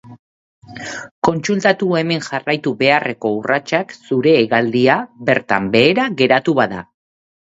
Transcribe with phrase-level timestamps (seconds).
[1.27, 4.97] Kontsultatu hemen jarraitu beharreko urratsak zure hegaldia
[5.29, 6.83] bertan behera geratu bada.